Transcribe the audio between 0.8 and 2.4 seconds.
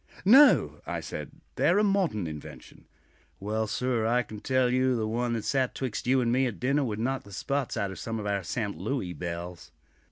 I said; "they are a modern